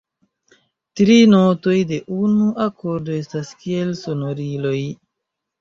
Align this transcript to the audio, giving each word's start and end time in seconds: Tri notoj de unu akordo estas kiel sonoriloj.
Tri 1.01 1.17
notoj 1.33 1.75
de 1.93 1.99
unu 2.29 2.49
akordo 2.65 3.19
estas 3.19 3.55
kiel 3.61 3.93
sonoriloj. 4.03 4.77